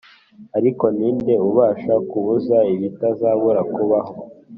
[0.57, 4.13] ariko ninde ubasha kubuza ibitazabura kubaho?